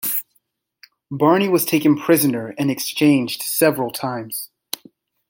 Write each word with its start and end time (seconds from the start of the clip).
Barney 1.11 1.47
was 1.47 1.63
taken 1.63 1.95
prisoner 1.95 2.55
and 2.57 2.71
exchanged 2.71 3.43
several 3.43 3.91
times. 3.91 4.49